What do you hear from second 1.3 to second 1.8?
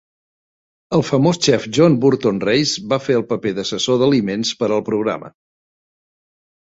xef